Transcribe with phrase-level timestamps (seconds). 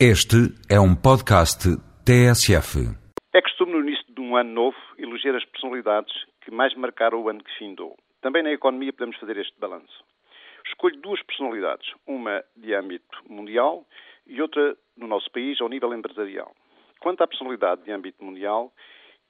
[0.00, 1.70] Este é um podcast
[2.04, 2.82] TSF.
[3.32, 7.28] É costume no início de um ano novo elogiar as personalidades que mais marcaram o
[7.28, 7.96] ano que findou.
[8.20, 10.04] Também na economia podemos fazer este balanço.
[10.66, 13.86] Escolho duas personalidades, uma de âmbito mundial
[14.26, 16.52] e outra no nosso país ao nível empresarial.
[16.98, 18.72] Quanto à personalidade de âmbito mundial,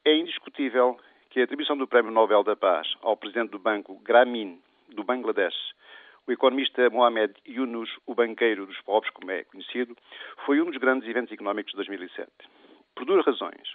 [0.02, 4.58] é indiscutível que a atribuição do Prémio Nobel da Paz ao presidente do banco Grameen,
[4.88, 5.74] do Bangladesh,
[6.26, 9.96] o economista Mohamed Yunus, o banqueiro dos pobres, como é conhecido,
[10.46, 12.30] foi um dos grandes eventos económicos de 2007.
[12.94, 13.74] Por duas razões.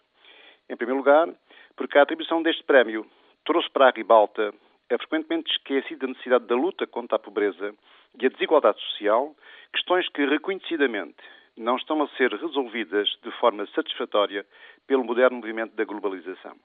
[0.69, 1.29] Em primeiro lugar,
[1.75, 3.05] porque a atribuição deste prémio
[3.45, 4.53] trouxe para a ribalta
[4.91, 7.75] a frequentemente esquecida necessidade da luta contra a pobreza
[8.19, 9.35] e a desigualdade social,
[9.71, 11.21] questões que reconhecidamente
[11.55, 14.45] não estão a ser resolvidas de forma satisfatória
[14.87, 16.55] pelo moderno movimento da globalização.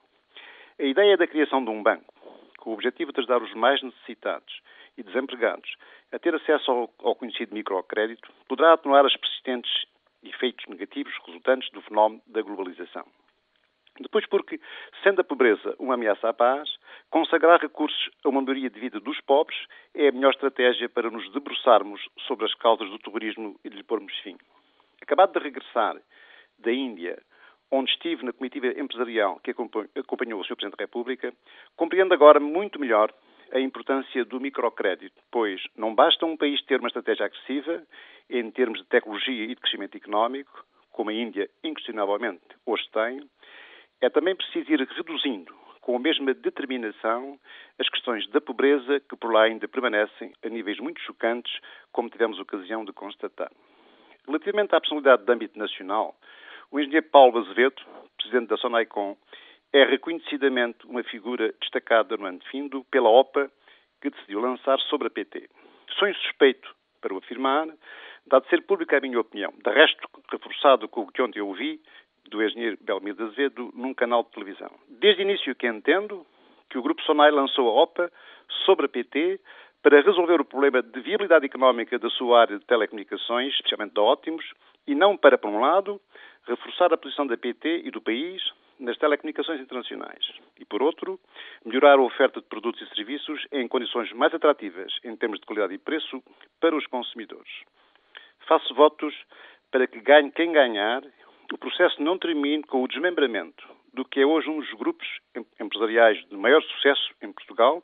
[0.79, 2.13] A ideia da criação de um banco,
[2.57, 4.61] com o objetivo de ajudar os mais necessitados
[4.97, 5.75] e desempregados
[6.11, 9.85] a ter acesso ao, ao conhecido microcrédito poderá atenuar os persistentes
[10.23, 13.05] efeitos negativos resultantes do fenómeno da globalização.
[13.99, 14.59] Depois, porque,
[15.03, 16.69] sendo a pobreza uma ameaça à paz,
[17.09, 19.57] consagrar recursos a uma maioria de vida dos pobres
[19.93, 24.13] é a melhor estratégia para nos debruçarmos sobre as causas do terrorismo e lhe pormos
[24.19, 24.37] fim.
[25.01, 25.95] Acabado de regressar
[26.59, 27.21] da Índia,
[27.71, 30.55] onde estive na comitiva empresarial que acompanhou o Sr.
[30.55, 31.33] Presidente da República,
[31.77, 33.13] compreendo agora muito melhor
[33.51, 37.83] a importância do microcrédito, pois não basta um país ter uma estratégia agressiva
[38.29, 43.29] em termos de tecnologia e de crescimento económico, como a Índia inquestionavelmente hoje tem,
[44.01, 47.39] é também preciso ir reduzindo com a mesma determinação
[47.77, 51.53] as questões da pobreza que por lá ainda permanecem a níveis muito chocantes,
[51.91, 53.51] como tivemos ocasião de constatar.
[54.25, 56.15] Relativamente à personalidade de âmbito nacional,
[56.71, 57.83] o engenheiro Paulo Azevedo,
[58.17, 59.15] presidente da Sonaicom,
[59.75, 63.51] é reconhecidamente uma figura destacada no ano findo pela OPA
[64.01, 65.49] que decidiu lançar sobre a PT.
[65.99, 67.67] Sou insuspeito para o afirmar,
[68.25, 69.53] dado ser pública a minha opinião.
[69.61, 71.81] De resto, reforçado com o que ontem ouvi
[72.29, 74.71] do engenheiro Belmiro Azevedo num canal de televisão.
[74.87, 76.25] Desde o início que entendo
[76.69, 78.09] que o Grupo Sonai lançou a OPA
[78.65, 79.41] sobre a PT
[79.83, 84.45] para resolver o problema de viabilidade económica da sua área de telecomunicações, especialmente da Ótimos,
[84.87, 85.99] e não para, por um lado,
[86.47, 88.41] reforçar a posição da PT e do país
[88.79, 90.25] nas telecomunicações internacionais
[90.59, 91.19] e, por outro,
[91.63, 95.73] melhorar a oferta de produtos e serviços em condições mais atrativas em termos de qualidade
[95.73, 96.21] e preço
[96.59, 97.51] para os consumidores.
[98.47, 99.13] Faço votos
[99.71, 101.03] para que ganhe quem ganhar,
[101.51, 105.07] o processo não termine com o desmembramento do que é hoje um dos grupos
[105.59, 107.81] empresariais de maior sucesso em Portugal,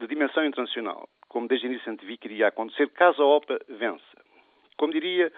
[0.00, 4.22] de dimensão internacional, como desde o início antevi que iria acontecer caso a OPA vença.
[4.76, 5.32] Como diria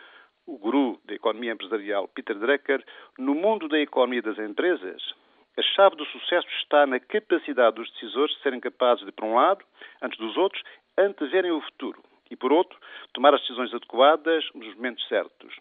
[0.46, 2.84] o guru da economia empresarial Peter Drucker,
[3.18, 5.02] no mundo da economia das empresas,
[5.56, 9.34] a chave do sucesso está na capacidade dos decisores de serem capazes de, por um
[9.34, 9.64] lado,
[10.02, 10.62] antes dos outros,
[10.98, 12.78] anteverem o futuro e, por outro,
[13.12, 15.54] tomar as decisões adequadas nos momentos certos.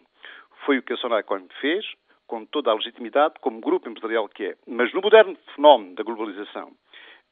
[0.64, 1.84] Foi o que a Sonacom fez,
[2.26, 4.56] com toda a legitimidade, como grupo empresarial que é.
[4.66, 6.72] Mas no moderno fenómeno da globalização,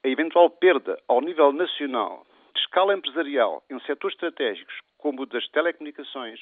[0.05, 6.41] a eventual perda ao nível nacional de escala empresarial em setores estratégicos como das telecomunicações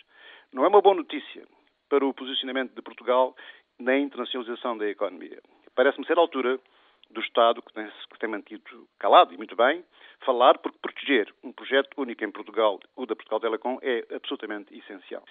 [0.53, 1.47] não é uma boa notícia
[1.89, 3.35] para o posicionamento de Portugal
[3.79, 5.41] na internacionalização da economia.
[5.75, 6.61] Parece-me ser a altura
[7.11, 9.83] do Estado, que tem, que tem mantido calado, e muito bem,
[10.21, 15.25] falar, porque proteger um projeto único em Portugal, o da Portugal Telecom, é absolutamente essencial.